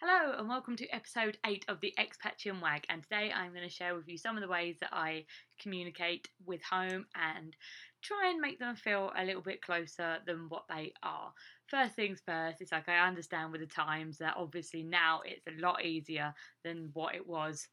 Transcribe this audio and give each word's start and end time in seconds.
Hello 0.00 0.38
and 0.38 0.48
welcome 0.48 0.76
to 0.76 0.88
episode 0.90 1.38
8 1.44 1.64
of 1.66 1.80
the 1.80 1.92
Expat 1.98 2.38
Chinwag 2.38 2.84
and 2.88 3.02
today 3.02 3.32
I'm 3.34 3.50
going 3.50 3.68
to 3.68 3.68
share 3.68 3.96
with 3.96 4.06
you 4.06 4.16
some 4.16 4.36
of 4.36 4.42
the 4.44 4.48
ways 4.48 4.76
that 4.80 4.90
I 4.92 5.24
communicate 5.60 6.28
with 6.46 6.62
home 6.62 7.06
and 7.16 7.56
try 8.00 8.30
and 8.30 8.40
make 8.40 8.60
them 8.60 8.76
feel 8.76 9.10
a 9.18 9.24
little 9.24 9.42
bit 9.42 9.60
closer 9.60 10.18
than 10.24 10.46
what 10.50 10.66
they 10.68 10.92
are. 11.02 11.32
First 11.66 11.96
things 11.96 12.22
first, 12.24 12.60
it's 12.60 12.70
like 12.70 12.88
I 12.88 13.08
understand 13.08 13.50
with 13.50 13.60
the 13.60 13.66
times 13.66 14.18
that 14.18 14.36
obviously 14.36 14.84
now 14.84 15.22
it's 15.24 15.48
a 15.48 15.60
lot 15.60 15.84
easier 15.84 16.32
than 16.62 16.90
what 16.92 17.16
it 17.16 17.26
was 17.26 17.66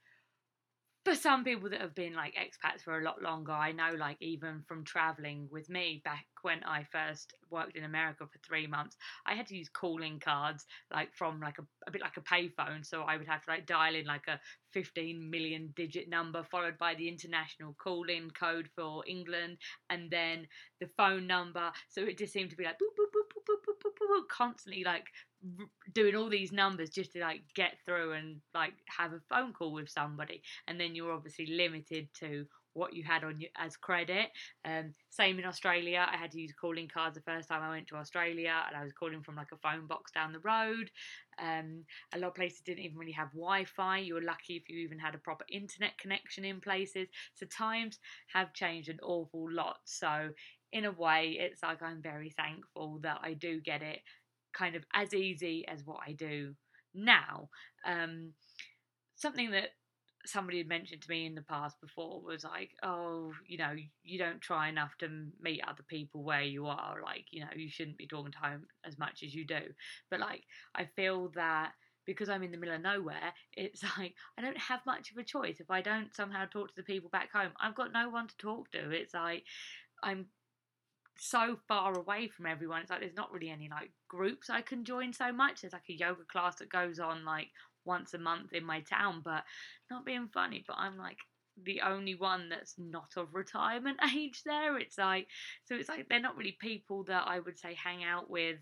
for 1.06 1.14
some 1.14 1.44
people 1.44 1.70
that 1.70 1.82
have 1.82 1.94
been 1.94 2.16
like 2.16 2.34
expats 2.34 2.82
for 2.82 2.98
a 2.98 3.04
lot 3.04 3.22
longer, 3.22 3.52
I 3.52 3.72
know, 3.72 3.92
like, 3.96 4.18
even 4.22 4.64
from 4.68 4.84
traveling 4.84 5.48
with 5.52 5.70
me 5.70 6.02
back 6.04 6.26
when 6.42 6.64
I 6.64 6.84
first 6.92 7.36
worked 7.56 7.78
in 7.78 7.86
America 7.86 8.26
for 8.32 8.40
three 8.46 8.68
months, 8.68 8.98
I 9.26 9.34
had 9.34 9.48
to 9.48 9.56
use 9.56 9.70
calling 9.70 10.20
cards, 10.20 10.66
like, 10.94 11.14
from 11.16 11.40
like 11.40 11.58
a, 11.58 11.64
a 11.88 11.92
bit 11.92 12.02
like 12.02 12.18
a 12.18 12.22
payphone. 12.22 12.86
So 12.86 13.02
I 13.02 13.18
would 13.18 13.28
have 13.28 13.44
to 13.46 13.52
like 13.52 13.66
dial 13.66 13.96
in 13.96 14.06
like 14.06 14.28
a 14.28 14.40
15 14.74 15.30
million 15.30 15.74
digit 15.76 16.10
number, 16.10 16.44
followed 16.44 16.78
by 16.78 16.94
the 16.96 17.08
international 17.08 17.76
call 17.82 18.10
in 18.10 18.30
code 18.30 18.70
for 18.76 19.04
England, 19.08 19.58
and 19.90 20.12
then 20.12 20.48
the 20.80 20.90
phone 20.98 21.26
number. 21.26 21.72
So 21.90 22.02
it 22.02 22.18
just 22.18 22.34
seemed 22.34 22.52
to 22.52 22.58
be 22.58 22.66
like 22.66 22.76
boop, 22.76 22.94
boop, 23.00 23.10
boop, 23.16 23.28
boop, 23.34 23.46
boop, 23.48 23.62
boop, 23.66 23.80
boop, 23.84 24.08
boop 24.12 24.28
constantly 24.28 24.84
like 24.84 25.06
doing 25.94 26.16
all 26.16 26.30
these 26.30 26.52
numbers 26.52 26.90
just 26.90 27.14
to 27.14 27.20
like 27.20 27.42
get 27.54 27.74
through 27.86 28.14
and 28.14 28.42
like 28.54 28.74
have 28.88 29.14
a 29.14 29.20
phone 29.30 29.54
call 29.54 29.74
with 29.74 29.90
somebody 29.90 30.42
and 30.68 30.80
then 30.80 30.96
you're 30.96 31.14
obviously 31.14 31.46
limited 31.46 32.08
to 32.20 32.46
what 32.76 32.94
you 32.94 33.04
had 33.04 33.24
on 33.24 33.40
you 33.40 33.48
as 33.58 33.76
credit. 33.76 34.28
Um, 34.64 34.94
same 35.10 35.40
in 35.40 35.46
australia 35.46 36.06
i 36.12 36.18
had 36.18 36.32
to 36.32 36.42
use 36.42 36.54
calling 36.60 36.88
cards 36.88 37.16
the 37.16 37.22
first 37.22 37.48
time 37.48 37.62
i 37.64 37.70
went 37.70 37.88
to 37.88 37.96
australia 37.96 38.54
and 38.68 38.76
i 38.76 38.84
was 38.84 38.92
calling 38.92 39.22
from 39.24 39.36
like 39.36 39.52
a 39.54 39.58
phone 39.58 39.88
box 39.88 40.12
down 40.12 40.34
the 40.34 40.40
road. 40.40 40.92
Um, 41.40 41.84
a 42.14 42.20
lot 42.20 42.30
of 42.30 42.36
places 42.36 42.62
didn't 42.62 42.84
even 42.84 42.98
really 42.98 43.12
have 43.12 43.32
wi-fi. 43.32 43.98
You 44.00 44.16
were 44.16 44.22
lucky 44.22 44.56
if 44.56 44.70
you 44.70 44.78
even 44.80 45.00
had 45.00 45.16
a 45.16 45.20
proper 45.20 45.46
internet 45.52 45.98
connection 45.98 46.46
in 46.46 46.62
places. 46.62 47.08
So 47.34 47.46
times 47.46 48.00
have 48.34 48.54
changed 48.54 48.90
an 48.90 49.00
awful 49.04 49.52
lot. 49.52 49.78
So 49.86 50.30
in 50.72 50.86
a 50.86 50.92
way 50.92 51.38
it's 51.40 51.64
like 51.64 51.82
i'm 51.82 52.02
very 52.02 52.32
thankful 52.32 53.00
that 53.02 53.20
i 53.24 53.34
do 53.34 53.62
get 53.62 53.82
it 53.82 54.00
kind 54.56 54.76
of 54.76 54.84
as 54.94 55.14
easy 55.14 55.66
as 55.68 55.86
what 55.86 56.00
I 56.08 56.14
do 56.14 56.56
now. 56.94 57.50
Um, 57.86 58.32
something 59.16 59.52
that 59.52 59.70
somebody 60.26 60.58
had 60.58 60.68
mentioned 60.68 61.02
to 61.02 61.10
me 61.10 61.26
in 61.26 61.36
the 61.36 61.42
past 61.42 61.80
before 61.82 62.22
was 62.22 62.44
like, 62.44 62.72
oh, 62.84 63.34
you 63.48 63.58
know, 63.58 63.74
you 64.04 64.20
don't 64.20 64.42
try 64.42 64.70
enough 64.70 64.98
to 65.00 65.10
meet 65.42 65.62
other 65.68 65.84
people 65.88 66.24
where 66.24 66.42
you 66.44 66.68
are. 66.68 66.98
Like, 67.04 67.26
you 67.32 67.42
know, 67.42 67.50
you 67.56 67.70
shouldn't 67.70 67.98
be 67.98 68.08
talking 68.08 68.32
to 68.32 68.38
home 68.38 68.66
as 68.86 68.98
much 68.98 69.24
as 69.24 69.34
you 69.34 69.46
do. 69.46 69.62
But 70.10 70.20
like, 70.20 70.44
I 70.76 70.86
feel 70.96 71.32
that 71.36 71.74
because 72.06 72.30
I'm 72.30 72.44
in 72.44 72.52
the 72.52 72.58
middle 72.58 72.76
of 72.76 72.82
nowhere, 72.82 73.34
it's 73.54 73.84
like 73.98 74.14
I 74.38 74.42
don't 74.42 74.58
have 74.58 74.86
much 74.86 75.12
of 75.12 75.18
a 75.18 75.24
choice. 75.24 75.60
If 75.60 75.72
I 75.72 75.82
don't 75.82 76.16
somehow 76.16 76.46
talk 76.46 76.70
to 76.70 76.76
the 76.76 76.84
people 76.84 77.10
back 77.10 77.32
home, 77.32 77.52
I've 77.60 77.76
got 77.76 77.94
no 77.94 78.10
one 78.10 78.28
to 78.28 78.38
talk 78.38 78.72
to. 78.72 78.92
It's 78.92 79.14
like 79.14 79.44
I'm 80.04 80.28
so 81.18 81.58
far 81.68 81.98
away 81.98 82.28
from 82.28 82.46
everyone. 82.46 82.82
It's 82.82 82.90
like 82.90 83.00
there's 83.00 83.16
not 83.16 83.32
really 83.32 83.50
any 83.50 83.70
like 83.70 83.92
groups 84.08 84.50
I 84.50 84.62
can 84.62 84.84
join 84.84 85.14
so 85.14 85.32
much. 85.32 85.62
There's 85.62 85.74
like 85.74 85.90
a 85.90 85.94
yoga 85.94 86.24
class 86.32 86.58
that 86.58 86.70
goes 86.70 87.00
on 87.00 87.26
like 87.26 87.50
once 87.86 88.14
a 88.14 88.18
month 88.18 88.54
in 88.54 88.66
my 88.66 88.82
town, 88.82 89.22
but 89.24 89.44
not 89.90 90.06
being 90.06 90.28
funny, 90.34 90.64
but 90.68 90.78
I'm 90.78 90.98
like 90.98 91.18
the 91.64 91.82
only 91.82 92.16
one 92.16 92.50
that's 92.50 92.76
not 92.78 93.14
of 93.18 93.34
retirement 93.34 94.00
age 94.16 94.42
there. 94.46 94.78
It's 94.78 94.98
like 94.98 95.28
so 95.66 95.76
it's 95.76 95.90
like 95.90 96.08
they're 96.10 96.20
not 96.20 96.38
really 96.38 96.58
people 96.60 97.04
that 97.06 97.24
I 97.28 97.40
would 97.40 97.58
say 97.58 97.76
hang 97.76 98.04
out 98.04 98.30
with 98.30 98.60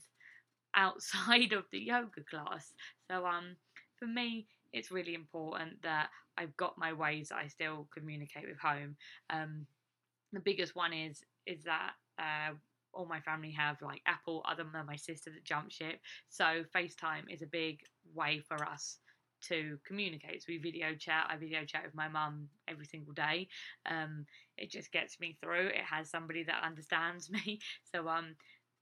outside 0.76 1.54
of 1.54 1.66
the 1.72 1.80
yoga 1.80 2.24
class. 2.30 2.74
So 3.10 3.26
um 3.26 3.56
for 3.98 4.08
me 4.08 4.48
it's 4.72 4.92
really 4.92 5.14
important 5.14 5.82
that 5.84 6.10
I've 6.38 6.58
got 6.58 6.78
my 6.78 6.94
ways 6.94 7.32
I 7.32 7.48
still 7.48 7.88
communicate 7.94 8.48
with 8.48 8.60
home. 8.60 8.96
Um 9.30 9.66
the 10.32 10.40
biggest 10.40 10.76
one 10.76 10.94
is 10.94 11.24
is 11.46 11.64
that 11.64 11.92
uh, 12.20 12.54
all 12.94 13.06
my 13.06 13.20
family 13.22 13.52
have 13.52 13.82
like 13.82 14.02
Apple, 14.06 14.44
other 14.48 14.66
than 14.72 14.86
my 14.86 14.96
sister 14.96 15.32
that 15.32 15.44
jump 15.44 15.72
ship. 15.72 16.00
So 16.30 16.64
FaceTime 16.76 17.24
is 17.32 17.42
a 17.42 17.48
big 17.48 17.80
way 18.14 18.42
for 18.48 18.64
us 18.64 19.00
to 19.50 19.78
communicate. 19.86 20.42
So 20.42 20.48
we 20.50 20.58
video 20.58 20.96
chat. 20.96 21.28
I 21.30 21.38
video 21.38 21.66
chat 21.66 21.84
with 21.86 21.96
my 21.96 22.08
mum 22.08 22.50
every 22.68 22.86
single 22.86 23.14
day. 23.14 23.48
Um, 23.90 24.26
it 24.58 24.70
just 24.70 24.92
gets 24.92 25.20
me 25.20 25.38
through. 25.42 25.68
It 25.68 25.84
has 25.90 26.10
somebody 26.10 26.44
that 26.44 26.64
understands 26.64 27.30
me. 27.46 27.60
So 27.94 28.08
um, 28.08 28.36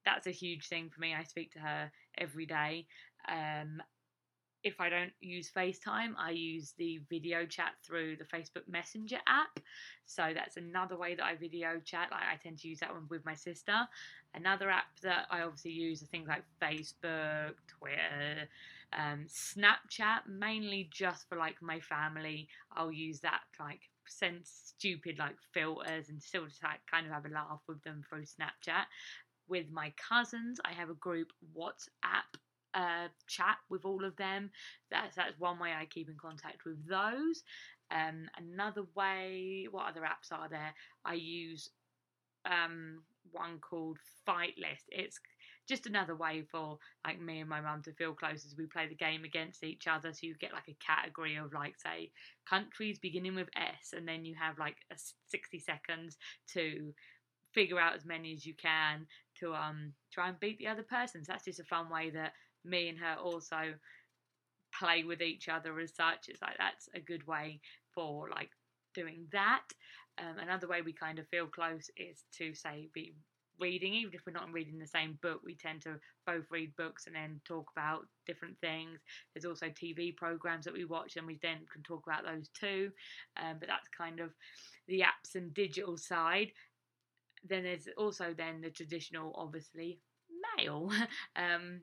that's 0.06 0.28
a 0.28 0.32
huge 0.32 0.68
thing 0.68 0.90
for 0.90 1.00
me. 1.02 1.14
I 1.14 1.24
speak 1.24 1.52
to 1.54 1.60
her 1.60 1.92
every 2.18 2.46
day. 2.46 2.86
Um, 3.30 3.82
if 4.64 4.80
I 4.80 4.90
don't 4.90 5.12
use 5.22 5.50
FaceTime, 5.56 6.14
I 6.18 6.32
use 6.32 6.74
the 6.78 7.00
video 7.10 7.46
chat 7.46 7.72
through 7.84 8.18
the 8.18 8.26
Facebook 8.26 8.68
Messenger 8.70 9.18
app. 9.28 9.60
So 10.06 10.32
that's 10.36 10.58
another 10.58 10.98
way 10.98 11.16
that 11.16 11.24
I 11.24 11.36
video 11.36 11.80
chat. 11.84 12.10
Like 12.12 12.22
I 12.32 12.36
tend 12.42 12.60
to 12.60 12.68
use 12.68 12.80
that 12.80 12.94
one 12.94 13.08
with 13.10 13.26
my 13.26 13.34
sister. 13.34 13.88
Another 14.36 14.70
app 14.70 15.00
that 15.02 15.26
I 15.32 15.42
obviously 15.42 15.72
use 15.72 16.04
are 16.04 16.08
things 16.08 16.28
like 16.28 16.44
Facebook, 16.62 17.56
Twitter, 17.68 18.48
um, 18.98 19.26
Snapchat, 19.28 20.28
mainly 20.28 20.90
just 20.92 21.28
for 21.30 21.38
like 21.38 21.62
my 21.62 21.80
family. 21.80 22.48
I'll 22.76 22.92
use 22.92 23.20
that 23.22 23.42
like 23.60 23.82
send 24.08 24.42
stupid 24.44 25.18
like 25.20 25.36
filters 25.54 26.10
and 26.10 26.22
still 26.22 26.46
just 26.46 26.64
like 26.64 26.80
kind 26.90 27.06
of 27.06 27.14
have 27.14 27.26
a 27.26 27.30
laugh 27.30 27.62
with 27.68 27.82
them 27.84 28.04
through 28.10 28.24
Snapchat. 28.24 28.86
With 29.48 29.72
my 29.72 29.94
cousins, 30.10 30.60
I 30.66 30.74
have 30.74 30.90
a 30.90 30.96
group 30.96 31.30
WhatsApp 31.58 32.40
uh, 32.74 33.08
chat 33.28 33.58
with 33.70 33.86
all 33.86 34.06
of 34.06 34.16
them. 34.16 34.50
That's 34.90 35.16
that's 35.16 35.40
one 35.40 35.60
way 35.60 35.72
I 35.74 35.86
keep 35.86 36.10
in 36.10 36.18
contact 36.18 36.66
with 36.66 36.88
those. 36.88 37.44
Um, 37.92 38.30
another 38.38 38.84
way, 38.96 39.68
what 39.70 39.88
other 39.90 40.02
apps 40.02 40.32
are 40.32 40.48
there? 40.48 40.74
I 41.04 41.16
use 41.16 41.70
um, 42.46 43.04
one 43.32 43.60
called 43.60 43.98
Fight 44.26 44.54
List. 44.58 44.86
It's 44.90 45.20
just 45.72 45.88
another 45.88 46.16
way 46.16 46.44
for 46.52 46.78
like 47.08 47.22
me 47.22 47.40
and 47.40 47.50
my 47.50 47.62
mum 47.62 47.82
to 47.82 47.94
feel 47.94 48.14
close 48.14 48.46
as 48.46 48.58
we 48.58 48.66
play 48.66 48.88
the 48.88 48.96
game 48.96 49.24
against 49.24 49.64
each 49.64 49.88
other. 49.88 50.12
So 50.12 50.28
you 50.28 50.36
get 50.36 50.52
like 50.52 50.68
a 50.68 50.86
category 50.86 51.38
of 51.38 51.54
like 51.54 51.76
say 51.80 52.12
countries 52.46 53.00
beginning 53.00 53.36
with 53.36 53.48
S, 53.56 53.94
and 53.96 54.06
then 54.06 54.26
you 54.26 54.36
have 54.36 54.60
like 54.60 54.76
a 54.92 54.96
sixty 55.28 55.60
seconds 55.60 56.18
to 56.54 56.94
figure 57.54 57.80
out 57.80 57.96
as 57.96 58.06
many 58.06 58.34
as 58.34 58.46
you 58.46 58.54
can 58.54 59.08
to 59.40 59.54
um 59.54 59.94
try 60.12 60.28
and 60.28 60.40
beat 60.42 60.60
the 60.60 60.68
other 60.68 60.84
person. 60.84 61.24
So 61.24 61.32
that's 61.32 61.46
just 61.46 61.62
a 61.62 61.64
fun 61.64 61.90
way 61.90 62.10
that 62.10 62.34
me 62.66 62.90
and 62.90 63.00
her 63.00 63.16
also 63.16 63.74
play 64.78 65.04
with 65.04 65.22
each 65.22 65.48
other 65.48 65.80
as 65.80 65.96
such. 65.96 66.28
It's 66.28 66.42
like 66.42 66.58
that's 66.58 66.90
a 66.94 67.00
good 67.00 67.26
way 67.28 67.62
for 67.96 68.30
like 68.30 68.50
doing 68.94 69.28
that. 69.32 69.64
Um, 70.18 70.38
another 70.38 70.68
way 70.68 70.82
we 70.82 70.92
kind 70.92 71.18
of 71.18 71.28
feel 71.30 71.48
close 71.48 71.90
is 71.96 72.26
to 72.38 72.54
say 72.54 72.90
be 72.94 73.14
reading, 73.62 73.94
even 73.94 74.14
if 74.14 74.22
we're 74.26 74.34
not 74.34 74.52
reading 74.52 74.80
the 74.80 74.88
same 74.88 75.18
book, 75.22 75.40
we 75.46 75.56
tend 75.56 75.82
to 75.84 76.00
both 76.26 76.46
read 76.50 76.76
books 76.76 77.08
and 77.08 77.16
then 77.16 77.40
talk 77.46 77.70
about 77.76 78.08
different 78.26 78.58
things. 78.60 79.00
There's 79.34 79.46
also 79.46 79.68
TV 79.68 80.16
programs 80.16 80.66
that 80.66 80.74
we 80.74 80.84
watch, 80.84 81.16
and 81.16 81.28
we 81.28 81.40
then 81.42 81.60
can 81.72 81.84
talk 81.84 82.06
about 82.06 82.26
those 82.26 82.50
too. 82.50 82.92
Um, 83.38 83.58
but 83.60 83.70
that's 83.70 83.88
kind 83.96 84.20
of 84.20 84.32
the 84.88 85.02
apps 85.02 85.36
and 85.36 85.54
digital 85.54 85.98
side. 85.98 86.52
Then 87.48 87.64
there's 87.64 87.88
also 87.98 88.34
then 88.36 88.62
the 88.62 88.70
traditional, 88.70 89.34
obviously, 89.38 90.00
mail. 90.58 90.92
um, 91.36 91.82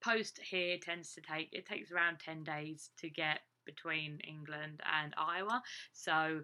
post 0.00 0.40
here 0.48 0.78
tends 0.80 1.12
to 1.12 1.20
take 1.20 1.48
it 1.52 1.66
takes 1.66 1.90
around 1.90 2.20
10 2.20 2.44
days 2.44 2.90
to 3.00 3.10
get 3.10 3.40
between 3.66 4.18
England 4.26 4.80
and 5.00 5.12
Iowa. 5.18 5.62
So 5.92 6.40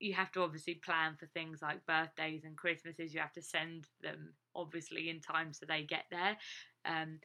you 0.00 0.14
have 0.14 0.32
to 0.32 0.42
obviously 0.42 0.74
plan 0.74 1.16
for 1.18 1.26
things 1.26 1.60
like 1.62 1.86
birthdays 1.86 2.44
and 2.44 2.56
Christmases. 2.56 3.12
You 3.12 3.20
have 3.20 3.32
to 3.32 3.42
send 3.42 3.86
them 4.02 4.34
obviously 4.54 5.10
in 5.10 5.20
time 5.20 5.52
so 5.52 5.66
they 5.66 5.82
get 5.82 6.04
there. 6.10 6.36
Um, 6.84 7.20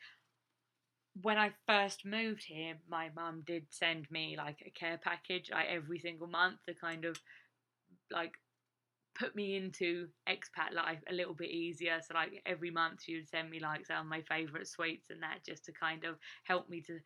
when 1.21 1.37
I 1.37 1.51
first 1.67 2.05
moved 2.05 2.43
here, 2.43 2.75
my 2.89 3.09
mum 3.15 3.43
did 3.45 3.65
send 3.69 4.09
me 4.09 4.35
like 4.37 4.63
a 4.65 4.71
care 4.71 4.99
package 5.01 5.51
like 5.51 5.67
every 5.69 5.99
single 5.99 6.27
month 6.27 6.57
to 6.67 6.73
kind 6.73 7.05
of 7.05 7.19
like 8.11 8.33
put 9.15 9.35
me 9.35 9.55
into 9.55 10.07
expat 10.27 10.73
life 10.73 10.99
a 11.09 11.13
little 11.13 11.35
bit 11.35 11.51
easier. 11.51 11.99
So 12.05 12.15
like 12.15 12.41
every 12.45 12.71
month 12.71 13.03
she 13.03 13.15
would 13.15 13.29
send 13.29 13.49
me 13.49 13.59
like 13.59 13.85
some 13.85 13.97
of 13.97 14.05
my 14.07 14.21
favourite 14.21 14.67
sweets 14.67 15.11
and 15.11 15.21
that 15.21 15.45
just 15.45 15.65
to 15.65 15.71
kind 15.71 16.03
of 16.03 16.15
help 16.43 16.69
me 16.69 16.81
to 16.81 16.99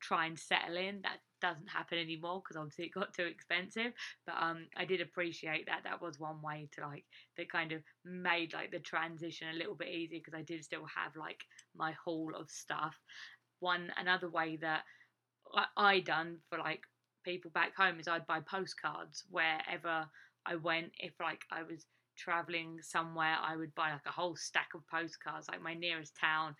try 0.00 0.26
and 0.26 0.38
settle 0.38 0.76
in. 0.76 1.00
That 1.02 1.18
doesn't 1.40 1.68
happen 1.68 1.98
anymore 1.98 2.42
because 2.42 2.56
obviously 2.56 2.86
it 2.86 2.94
got 2.94 3.14
too 3.14 3.24
expensive. 3.24 3.92
But 4.26 4.36
um, 4.40 4.66
I 4.76 4.84
did 4.84 5.00
appreciate 5.00 5.66
that. 5.66 5.82
That 5.84 6.02
was 6.02 6.18
one 6.18 6.42
way 6.42 6.68
to 6.74 6.86
like 6.86 7.04
that 7.36 7.50
kind 7.50 7.72
of 7.72 7.82
made 8.04 8.52
like 8.52 8.70
the 8.70 8.78
transition 8.80 9.48
a 9.48 9.58
little 9.58 9.74
bit 9.74 9.88
easier 9.88 10.20
because 10.20 10.38
I 10.38 10.42
did 10.42 10.64
still 10.64 10.86
have 10.94 11.16
like 11.16 11.40
my 11.76 11.92
haul 12.04 12.32
of 12.38 12.50
stuff. 12.50 12.94
One 13.60 13.90
another 13.96 14.28
way 14.28 14.56
that 14.60 14.82
I, 15.54 15.64
I 15.76 16.00
done 16.00 16.38
for 16.48 16.58
like 16.58 16.82
people 17.24 17.50
back 17.52 17.76
home 17.76 18.00
is 18.00 18.08
I'd 18.08 18.26
buy 18.26 18.40
postcards 18.40 19.24
wherever 19.30 20.06
I 20.46 20.56
went 20.56 20.92
if 20.98 21.12
like 21.20 21.42
I 21.50 21.62
was 21.62 21.86
traveling 22.16 22.78
somewhere, 22.82 23.36
I 23.42 23.56
would 23.56 23.74
buy 23.74 23.92
like 23.92 24.06
a 24.06 24.12
whole 24.12 24.36
stack 24.36 24.68
of 24.74 24.86
postcards. 24.88 25.48
Like 25.48 25.62
my 25.62 25.74
nearest 25.74 26.14
town 26.20 26.54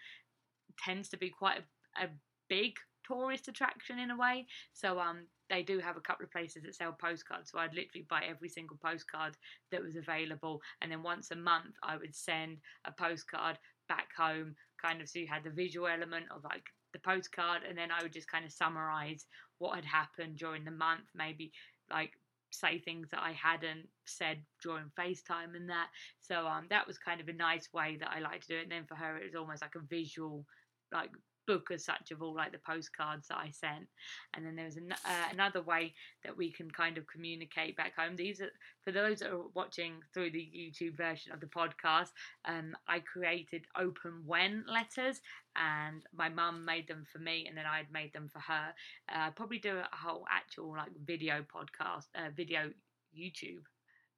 tends 0.82 1.08
to 1.10 1.16
be 1.16 1.30
quite 1.30 1.58
a, 1.58 2.04
a 2.04 2.08
big 2.48 2.74
tourist 3.08 3.48
attraction 3.48 3.98
in 3.98 4.10
a 4.10 4.16
way. 4.16 4.46
So 4.72 5.00
um, 5.00 5.26
they 5.50 5.62
do 5.62 5.78
have 5.78 5.96
a 5.96 6.00
couple 6.00 6.24
of 6.24 6.30
places 6.30 6.62
that 6.62 6.74
sell 6.74 6.92
postcards. 6.92 7.50
So 7.50 7.58
I'd 7.58 7.74
literally 7.74 8.06
buy 8.08 8.22
every 8.28 8.48
single 8.48 8.76
postcard 8.84 9.34
that 9.72 9.82
was 9.82 9.96
available, 9.96 10.60
and 10.80 10.92
then 10.92 11.02
once 11.02 11.30
a 11.30 11.36
month 11.36 11.74
I 11.82 11.96
would 11.96 12.14
send 12.14 12.58
a 12.84 12.92
postcard 12.92 13.58
back 13.88 14.08
home, 14.16 14.54
kind 14.80 15.00
of 15.00 15.08
so 15.08 15.18
you 15.18 15.26
had 15.26 15.44
the 15.44 15.50
visual 15.50 15.88
element 15.88 16.26
of 16.30 16.44
like 16.44 16.66
the 16.92 16.98
postcard, 16.98 17.62
and 17.68 17.76
then 17.76 17.90
I 17.90 18.02
would 18.02 18.12
just 18.12 18.30
kind 18.30 18.44
of 18.44 18.52
summarize 18.52 19.26
what 19.58 19.74
had 19.74 19.84
happened 19.84 20.36
during 20.36 20.64
the 20.64 20.70
month, 20.70 21.08
maybe 21.14 21.52
like 21.90 22.12
say 22.50 22.78
things 22.78 23.08
that 23.10 23.20
I 23.22 23.32
hadn't 23.32 23.88
said 24.06 24.38
during 24.62 24.90
FaceTime 24.98 25.54
and 25.54 25.68
that. 25.68 25.88
So 26.20 26.46
um, 26.46 26.66
that 26.70 26.86
was 26.86 26.98
kind 26.98 27.20
of 27.20 27.28
a 27.28 27.32
nice 27.32 27.68
way 27.72 27.98
that 28.00 28.10
I 28.14 28.20
like 28.20 28.40
to 28.42 28.48
do 28.48 28.56
it. 28.56 28.62
And 28.62 28.72
then 28.72 28.86
for 28.86 28.94
her, 28.94 29.16
it 29.16 29.24
was 29.24 29.34
almost 29.34 29.62
like 29.62 29.74
a 29.74 29.80
visual, 29.80 30.44
like 30.92 31.10
book 31.48 31.70
as 31.72 31.82
such 31.82 32.10
of 32.12 32.22
all 32.22 32.34
like 32.34 32.52
the 32.52 32.58
postcards 32.58 33.28
that 33.28 33.38
I 33.38 33.50
sent. 33.50 33.88
And 34.34 34.44
then 34.44 34.54
there's 34.54 34.76
an, 34.76 34.92
uh, 34.92 35.28
another 35.32 35.62
way 35.62 35.94
that 36.22 36.36
we 36.36 36.52
can 36.52 36.70
kind 36.70 36.98
of 36.98 37.06
communicate 37.06 37.74
back 37.74 37.96
home. 37.96 38.14
These 38.16 38.42
are 38.42 38.50
for 38.82 38.92
those 38.92 39.20
that 39.20 39.32
are 39.32 39.48
watching 39.54 39.94
through 40.12 40.30
the 40.32 40.48
YouTube 40.54 40.96
version 40.96 41.32
of 41.32 41.40
the 41.40 41.46
podcast. 41.46 42.10
Um, 42.44 42.76
I 42.86 43.00
created 43.00 43.64
open 43.76 44.22
when 44.26 44.64
letters, 44.68 45.20
and 45.56 46.02
my 46.14 46.28
mum 46.28 46.66
made 46.66 46.86
them 46.86 47.06
for 47.10 47.18
me, 47.18 47.46
and 47.48 47.56
then 47.56 47.64
I 47.64 47.78
had 47.78 47.90
made 47.90 48.12
them 48.12 48.28
for 48.30 48.40
her. 48.40 48.74
Uh, 49.12 49.30
probably 49.30 49.58
do 49.58 49.78
a 49.78 49.96
whole 49.96 50.24
actual 50.30 50.72
like 50.72 50.92
video 51.06 51.42
podcast, 51.42 52.08
uh, 52.14 52.28
video 52.36 52.70
YouTube 53.18 53.64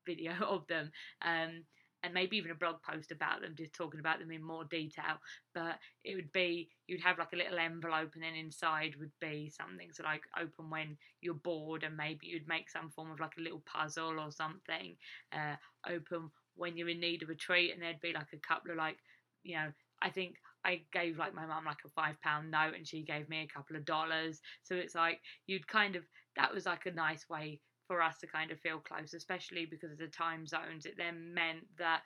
video 0.06 0.32
of 0.48 0.66
them. 0.66 0.90
Um, 1.22 1.64
and 2.02 2.14
maybe 2.14 2.36
even 2.36 2.50
a 2.50 2.54
blog 2.54 2.76
post 2.82 3.10
about 3.12 3.40
them, 3.42 3.54
just 3.56 3.72
talking 3.74 4.00
about 4.00 4.18
them 4.18 4.30
in 4.30 4.42
more 4.42 4.64
detail. 4.64 5.18
But 5.54 5.78
it 6.04 6.14
would 6.14 6.32
be 6.32 6.70
you'd 6.86 7.02
have 7.02 7.18
like 7.18 7.32
a 7.32 7.36
little 7.36 7.58
envelope, 7.58 8.12
and 8.14 8.22
then 8.22 8.34
inside 8.34 8.96
would 8.98 9.12
be 9.20 9.50
something 9.50 9.90
so 9.92 10.02
like 10.04 10.22
open 10.40 10.70
when 10.70 10.96
you're 11.20 11.34
bored, 11.34 11.82
and 11.84 11.96
maybe 11.96 12.26
you'd 12.26 12.48
make 12.48 12.70
some 12.70 12.90
form 12.90 13.10
of 13.10 13.20
like 13.20 13.36
a 13.38 13.42
little 13.42 13.62
puzzle 13.66 14.18
or 14.18 14.30
something. 14.30 14.96
Uh, 15.32 15.56
open 15.88 16.30
when 16.56 16.76
you're 16.76 16.88
in 16.88 17.00
need 17.00 17.22
of 17.22 17.30
a 17.30 17.34
treat, 17.34 17.72
and 17.72 17.82
there'd 17.82 18.00
be 18.00 18.12
like 18.12 18.32
a 18.32 18.38
couple 18.38 18.70
of 18.70 18.76
like 18.76 18.98
you 19.42 19.56
know 19.56 19.72
I 20.02 20.10
think 20.10 20.36
I 20.64 20.82
gave 20.92 21.18
like 21.18 21.34
my 21.34 21.46
mum 21.46 21.64
like 21.64 21.78
a 21.84 21.90
five 21.90 22.20
pound 22.22 22.50
note, 22.50 22.74
and 22.76 22.86
she 22.86 23.02
gave 23.02 23.28
me 23.28 23.42
a 23.42 23.54
couple 23.54 23.76
of 23.76 23.84
dollars. 23.84 24.40
So 24.62 24.74
it's 24.74 24.94
like 24.94 25.20
you'd 25.46 25.66
kind 25.68 25.96
of 25.96 26.04
that 26.36 26.54
was 26.54 26.66
like 26.66 26.86
a 26.86 26.92
nice 26.92 27.28
way 27.28 27.60
for 27.90 28.00
us 28.00 28.18
to 28.18 28.26
kind 28.28 28.52
of 28.52 28.60
feel 28.60 28.78
close, 28.78 29.14
especially 29.14 29.66
because 29.66 29.90
of 29.90 29.98
the 29.98 30.06
time 30.06 30.46
zones. 30.46 30.86
It 30.86 30.94
then 30.96 31.34
meant 31.34 31.66
that 31.76 32.02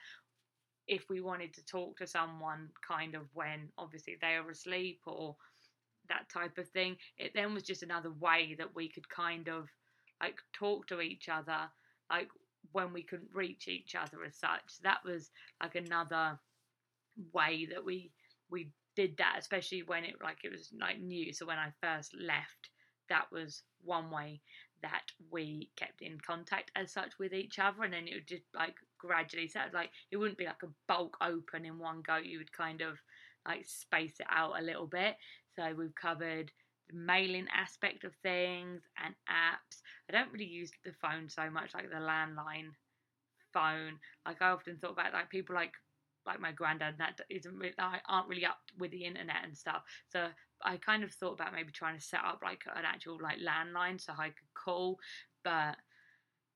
if 0.87 1.11
we 1.11 1.21
wanted 1.21 1.53
to 1.53 1.65
talk 1.65 1.97
to 1.97 2.07
someone 2.07 2.69
kind 2.87 3.13
of 3.13 3.21
when 3.35 3.69
obviously 3.77 4.17
they 4.19 4.33
are 4.33 4.49
asleep 4.49 5.01
or 5.05 5.35
that 6.09 6.27
type 6.33 6.57
of 6.57 6.67
thing, 6.69 6.95
it 7.19 7.33
then 7.35 7.53
was 7.53 7.61
just 7.61 7.83
another 7.83 8.09
way 8.19 8.55
that 8.57 8.73
we 8.73 8.89
could 8.89 9.07
kind 9.09 9.47
of 9.47 9.67
like 10.19 10.39
talk 10.53 10.87
to 10.87 11.01
each 11.01 11.29
other, 11.29 11.69
like 12.09 12.29
when 12.71 12.91
we 12.91 13.03
couldn't 13.03 13.29
reach 13.31 13.67
each 13.67 13.93
other 13.93 14.23
as 14.25 14.35
such. 14.35 14.81
That 14.81 15.05
was 15.05 15.29
like 15.61 15.75
another 15.75 16.39
way 17.31 17.67
that 17.71 17.85
we 17.85 18.11
we 18.49 18.71
did 18.95 19.17
that, 19.17 19.35
especially 19.37 19.83
when 19.83 20.03
it 20.03 20.15
like 20.23 20.39
it 20.45 20.51
was 20.51 20.73
like 20.81 20.99
new. 20.99 21.31
So 21.31 21.45
when 21.45 21.59
I 21.59 21.69
first 21.79 22.15
left, 22.19 22.71
that 23.07 23.25
was 23.31 23.61
one 23.83 24.09
way 24.09 24.41
that 24.85 25.11
we 25.31 25.69
kept 25.75 26.01
in 26.01 26.17
contact 26.25 26.71
as 26.75 26.91
such 26.91 27.17
with 27.19 27.33
each 27.33 27.57
other 27.59 27.83
and 27.83 27.93
then 27.93 28.07
it 28.07 28.13
would 28.13 28.27
just 28.27 28.45
like 28.55 28.75
gradually 28.97 29.47
so 29.47 29.59
like 29.73 29.89
it 30.11 30.17
wouldn't 30.17 30.37
be 30.37 30.45
like 30.45 30.63
a 30.63 30.67
bulk 30.87 31.17
open 31.21 31.65
in 31.65 31.79
one 31.79 32.01
go 32.05 32.17
you 32.17 32.37
would 32.37 32.51
kind 32.51 32.81
of 32.81 32.97
like 33.47 33.65
space 33.65 34.19
it 34.19 34.27
out 34.29 34.59
a 34.59 34.63
little 34.63 34.87
bit. 34.87 35.15
So 35.55 35.73
we've 35.77 35.95
covered 35.95 36.51
the 36.89 36.95
mailing 36.95 37.47
aspect 37.55 38.03
of 38.03 38.13
things 38.23 38.81
and 39.03 39.13
apps. 39.29 39.81
I 40.09 40.13
don't 40.13 40.31
really 40.31 40.45
use 40.45 40.71
the 40.83 40.93
phone 41.01 41.29
so 41.29 41.49
much 41.49 41.73
like 41.73 41.89
the 41.89 41.97
landline 41.97 42.71
phone. 43.53 43.99
Like 44.25 44.41
i 44.41 44.49
often 44.49 44.77
thought 44.77 44.93
about 44.93 45.13
like 45.13 45.29
people 45.29 45.55
like 45.55 45.73
like 46.25 46.39
my 46.39 46.51
granddad 46.51 46.95
that 46.97 47.19
isn't 47.29 47.55
really 47.57 47.73
aren't 47.79 48.27
really 48.27 48.45
up 48.45 48.59
with 48.77 48.91
the 48.91 49.05
internet 49.05 49.43
and 49.43 49.57
stuff. 49.57 49.83
So 50.09 50.27
i 50.63 50.77
kind 50.77 51.03
of 51.03 51.11
thought 51.11 51.33
about 51.33 51.53
maybe 51.53 51.71
trying 51.71 51.97
to 51.97 52.01
set 52.03 52.21
up 52.25 52.39
like 52.41 52.61
an 52.75 52.85
actual 52.85 53.19
like 53.21 53.37
landline 53.39 53.99
so 53.99 54.13
i 54.17 54.27
could 54.27 54.53
call 54.53 54.97
but 55.43 55.75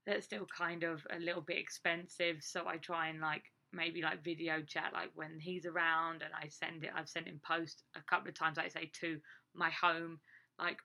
that's 0.08 0.26
still 0.26 0.48
kind 0.58 0.84
of 0.84 1.06
a 1.16 1.20
little 1.20 1.42
bit 1.42 1.58
expensive. 1.58 2.38
So 2.40 2.66
i 2.68 2.78
try 2.78 3.10
and 3.10 3.20
like 3.20 3.44
maybe 3.72 4.02
like 4.02 4.24
video 4.24 4.62
chat 4.62 4.92
like 4.94 5.12
when 5.16 5.38
he's 5.40 5.66
around 5.66 6.24
and 6.24 6.32
i 6.34 6.48
send 6.48 6.84
it 6.84 6.90
i've 6.96 7.10
sent 7.10 7.28
him 7.28 7.40
post 7.46 7.84
a 7.96 8.02
couple 8.10 8.28
of 8.28 8.34
times 8.34 8.58
like 8.58 8.66
I 8.66 8.70
say 8.70 8.92
to 9.02 9.20
my 9.54 9.70
home 9.70 10.20
like 10.58 10.78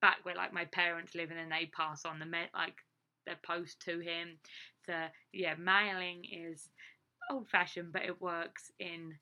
back 0.00 0.18
where 0.24 0.34
like 0.34 0.52
my 0.52 0.64
parents 0.64 1.14
live 1.14 1.30
and 1.30 1.38
then 1.38 1.48
they 1.48 1.70
pass 1.76 2.04
on 2.04 2.18
the 2.18 2.26
met 2.26 2.50
like 2.54 2.74
their 3.26 3.38
post 3.44 3.80
to 3.82 3.98
him. 3.98 4.38
So 4.86 4.92
yeah 5.32 5.54
mailing 5.58 6.24
is 6.24 6.68
old 7.30 7.48
fashioned, 7.48 7.92
but 7.92 8.04
it 8.04 8.20
works 8.20 8.70
in 8.78 9.14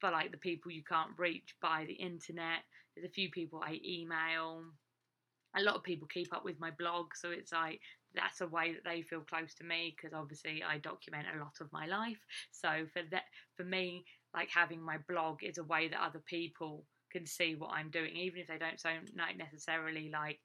for 0.00 0.10
like 0.10 0.30
the 0.30 0.38
people 0.38 0.70
you 0.70 0.82
can't 0.84 1.18
reach 1.18 1.54
by 1.60 1.84
the 1.86 1.94
internet. 1.94 2.60
There's 2.94 3.08
a 3.08 3.12
few 3.12 3.30
people 3.30 3.62
I 3.64 3.80
email. 3.84 4.62
A 5.56 5.62
lot 5.62 5.76
of 5.76 5.82
people 5.82 6.08
keep 6.08 6.34
up 6.34 6.44
with 6.44 6.60
my 6.60 6.70
blog, 6.78 7.14
so 7.14 7.30
it's 7.30 7.52
like 7.52 7.80
that's 8.14 8.40
a 8.40 8.46
way 8.46 8.72
that 8.72 8.84
they 8.84 9.02
feel 9.02 9.20
close 9.20 9.54
to 9.54 9.64
me 9.64 9.94
because 9.96 10.14
obviously 10.14 10.62
I 10.66 10.78
document 10.78 11.26
a 11.34 11.38
lot 11.38 11.54
of 11.60 11.72
my 11.72 11.86
life. 11.86 12.18
So 12.50 12.86
for 12.92 13.02
that, 13.10 13.24
for 13.56 13.64
me, 13.64 14.04
like 14.34 14.48
having 14.50 14.82
my 14.82 14.98
blog 15.08 15.42
is 15.42 15.58
a 15.58 15.64
way 15.64 15.88
that 15.88 16.02
other 16.02 16.22
people 16.26 16.84
can 17.12 17.26
see 17.26 17.54
what 17.54 17.70
I'm 17.72 17.90
doing, 17.90 18.16
even 18.16 18.40
if 18.40 18.48
they 18.48 18.58
don't 18.58 18.80
so 18.80 18.90
not 19.14 19.36
necessarily 19.36 20.10
like 20.12 20.40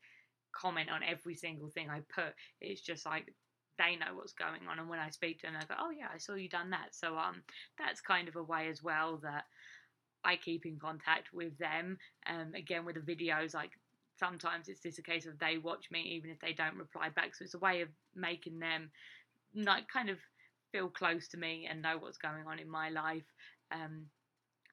comment 0.54 0.90
on 0.90 1.02
every 1.04 1.36
single 1.36 1.70
thing 1.70 1.90
I 1.90 2.02
put. 2.14 2.34
It's 2.60 2.82
just 2.82 3.06
like 3.06 3.34
they 3.82 3.96
know 3.96 4.14
what's 4.16 4.34
going 4.34 4.68
on 4.70 4.80
and 4.80 4.90
when 4.90 5.00
I 5.00 5.10
speak 5.10 5.40
to 5.40 5.48
them 5.48 5.56
I 5.60 5.66
go 5.66 5.76
oh 5.80 5.92
yeah 5.92 6.08
I 6.14 6.18
saw 6.18 6.34
you 6.34 6.50
done 6.50 6.70
that. 6.72 6.90
So 6.92 7.18
um 7.18 7.42
that's 7.78 8.02
kind 8.02 8.28
of 8.28 8.36
a 8.36 8.44
way 8.44 8.68
as 8.70 8.84
well 8.84 9.20
that 9.24 9.46
I 10.24 10.36
keep 10.36 10.66
in 10.66 10.78
contact 10.80 11.34
with 11.34 11.58
them. 11.58 11.98
Um 12.28 12.54
again 12.56 12.86
with 12.86 12.96
the 12.96 13.02
videos 13.16 13.54
like 13.54 13.72
sometimes 14.20 14.68
it's 14.68 14.84
just 14.84 15.00
a 15.00 15.04
case 15.04 15.26
of 15.26 15.40
they 15.40 15.58
watch 15.58 15.90
me 15.92 16.02
even 16.02 16.30
if 16.30 16.40
they 16.40 16.54
don't 16.54 16.78
reply 16.78 17.10
back. 17.10 17.36
So 17.36 17.44
it's 17.44 17.56
a 17.56 17.60
way 17.60 17.82
of 17.82 17.90
making 18.16 18.60
them 18.60 18.92
like 19.56 19.88
kind 19.88 20.10
of 20.10 20.18
feel 20.72 20.88
close 20.88 21.28
to 21.30 21.38
me 21.38 21.68
and 21.70 21.82
know 21.82 21.98
what's 22.00 22.18
going 22.18 22.46
on 22.48 22.60
in 22.60 22.70
my 22.70 22.90
life. 22.90 23.26
Um 23.72 24.06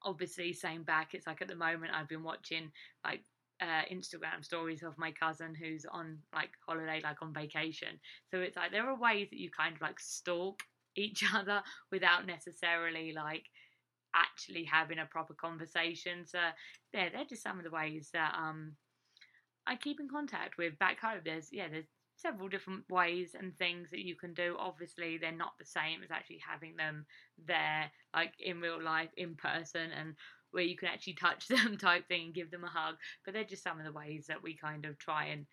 obviously 0.05 0.53
same 0.53 0.85
back 0.85 1.13
it's 1.13 1.27
like 1.27 1.43
at 1.43 1.49
the 1.49 1.57
moment 1.57 1.93
I've 1.93 2.09
been 2.09 2.23
watching 2.23 2.71
like 3.05 3.23
uh, 3.61 3.83
Instagram 3.93 4.45
stories 4.45 4.83
of 4.83 4.99
my 4.99 5.13
cousin 5.13 5.55
who's 5.55 5.85
on 5.91 6.19
like 6.35 6.51
holiday, 6.67 7.01
like 7.03 7.23
on 7.23 7.33
vacation. 7.33 7.99
So 8.31 8.41
it's 8.41 8.57
like 8.57 8.71
there 8.73 8.89
are 8.89 8.99
ways 8.99 9.29
that 9.31 9.39
you 9.39 9.51
kind 9.51 9.75
of 9.75 9.83
like 9.83 10.01
stalk 10.01 10.61
each 10.97 11.25
other 11.33 11.63
without 11.93 12.27
necessarily 12.27 13.13
like 13.13 13.45
actually 14.15 14.65
having 14.65 14.99
a 14.99 15.07
proper 15.07 15.35
conversation. 15.35 16.27
So 16.27 16.39
yeah, 16.93 17.09
they're 17.11 17.25
just 17.25 17.43
some 17.43 17.59
of 17.59 17.65
the 17.65 17.71
ways 17.71 18.11
that 18.13 18.35
um 18.37 18.73
I 19.67 19.77
keep 19.77 20.01
in 20.01 20.09
contact 20.09 20.57
with 20.59 20.79
back 20.79 21.01
home. 21.01 21.21
There's 21.25 21.49
yeah, 21.53 21.69
there's 21.71 21.87
several 22.17 22.49
different 22.49 22.85
ways 22.91 23.37
and 23.39 23.57
things 23.57 23.91
that 23.91 24.05
you 24.05 24.17
can 24.17 24.35
do. 24.35 24.57
Obviously, 24.59 25.19
they're 25.19 25.33
not 25.33 25.53
the 25.59 25.65
same 25.65 26.03
as 26.03 26.11
actually 26.11 26.41
having 26.47 26.77
them 26.77 27.07
there, 27.47 27.91
like 28.15 28.33
in 28.41 28.61
real 28.61 28.83
life, 28.83 29.11
in 29.17 29.37
person, 29.37 29.91
and 29.93 30.15
where 30.51 30.65
you 30.65 30.77
can 30.77 30.89
actually 30.89 31.15
touch 31.15 31.49
them 31.49 31.77
type 31.77 32.07
thing 32.09 32.27
and 32.27 32.35
give 32.35 32.51
them 32.51 32.65
a 32.65 32.69
hug. 32.69 32.97
But 33.25 33.35
they're 33.35 33.45
just 33.45 33.63
some 33.63 33.79
of 33.79 33.85
the 33.85 33.93
ways 33.93 34.27
that 34.29 34.43
we 34.43 34.57
kind 34.57 34.85
of 34.85 34.99
try 34.99 35.27
and 35.27 35.47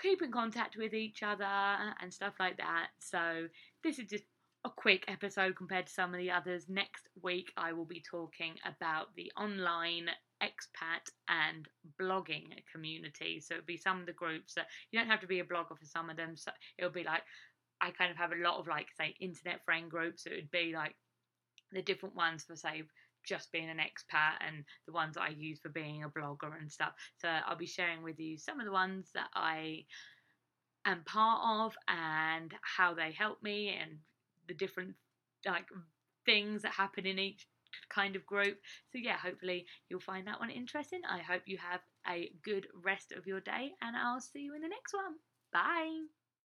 keep 0.00 0.22
in 0.22 0.32
contact 0.32 0.76
with 0.76 0.94
each 0.94 1.22
other 1.22 1.44
and 1.44 2.12
stuff 2.12 2.34
like 2.40 2.56
that. 2.56 2.88
So 2.98 3.46
this 3.82 3.98
is 3.98 4.08
just 4.08 4.24
a 4.64 4.70
quick 4.70 5.04
episode 5.08 5.56
compared 5.56 5.86
to 5.86 5.92
some 5.92 6.14
of 6.14 6.18
the 6.18 6.30
others. 6.30 6.66
Next 6.68 7.08
week, 7.22 7.52
I 7.56 7.72
will 7.72 7.84
be 7.84 8.02
talking 8.02 8.54
about 8.64 9.14
the 9.14 9.30
online 9.36 10.08
expat 10.42 11.10
and 11.28 11.68
blogging 12.00 12.48
community. 12.72 13.40
So 13.40 13.54
it'll 13.54 13.66
be 13.66 13.76
some 13.76 14.00
of 14.00 14.06
the 14.06 14.12
groups 14.12 14.54
that 14.54 14.66
you 14.90 14.98
don't 14.98 15.08
have 15.08 15.20
to 15.20 15.26
be 15.26 15.40
a 15.40 15.44
blogger 15.44 15.78
for 15.78 15.84
some 15.84 16.10
of 16.10 16.16
them. 16.16 16.36
So 16.36 16.50
it'll 16.78 16.90
be 16.90 17.04
like 17.04 17.22
I 17.80 17.90
kind 17.90 18.10
of 18.10 18.16
have 18.16 18.32
a 18.32 18.42
lot 18.42 18.58
of 18.58 18.66
like 18.66 18.86
say 18.96 19.14
internet 19.20 19.64
friend 19.64 19.90
groups. 19.90 20.26
It 20.26 20.32
would 20.34 20.50
be 20.50 20.72
like 20.74 20.94
the 21.72 21.82
different 21.82 22.14
ones 22.14 22.44
for 22.44 22.56
say 22.56 22.82
just 23.24 23.52
being 23.52 23.70
an 23.70 23.78
expat 23.78 24.46
and 24.46 24.64
the 24.86 24.92
ones 24.92 25.14
that 25.14 25.22
I 25.22 25.30
use 25.30 25.60
for 25.60 25.68
being 25.68 26.04
a 26.04 26.08
blogger 26.08 26.58
and 26.58 26.70
stuff. 26.70 26.92
So 27.16 27.28
I'll 27.28 27.56
be 27.56 27.66
sharing 27.66 28.02
with 28.02 28.18
you 28.18 28.38
some 28.38 28.60
of 28.60 28.66
the 28.66 28.72
ones 28.72 29.10
that 29.14 29.28
I 29.34 29.84
am 30.84 31.02
part 31.04 31.66
of 31.66 31.76
and 31.88 32.52
how 32.62 32.94
they 32.94 33.12
help 33.12 33.42
me 33.42 33.76
and 33.80 33.98
the 34.48 34.54
different 34.54 34.94
like 35.46 35.66
things 36.26 36.62
that 36.62 36.72
happen 36.72 37.06
in 37.06 37.18
each 37.18 37.46
kind 37.88 38.16
of 38.16 38.26
group. 38.26 38.58
So 38.92 38.98
yeah, 38.98 39.16
hopefully 39.16 39.66
you'll 39.88 40.00
find 40.00 40.26
that 40.26 40.40
one 40.40 40.50
interesting. 40.50 41.00
I 41.08 41.18
hope 41.20 41.42
you 41.46 41.58
have 41.58 41.80
a 42.08 42.30
good 42.42 42.66
rest 42.84 43.12
of 43.12 43.26
your 43.26 43.40
day 43.40 43.72
and 43.82 43.96
I'll 43.96 44.20
see 44.20 44.40
you 44.40 44.54
in 44.54 44.62
the 44.62 44.68
next 44.68 44.94
one. 44.94 45.14
Bye. 45.52 46.23